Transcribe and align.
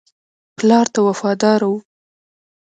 پلار 0.57 0.85
ته 0.93 0.99
وفادار 1.07 1.61
وو. 1.69 1.75